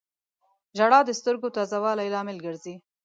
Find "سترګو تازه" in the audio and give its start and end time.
1.19-1.77